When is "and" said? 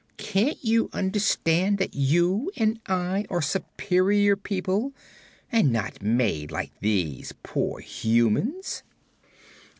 2.55-2.79, 5.51-5.71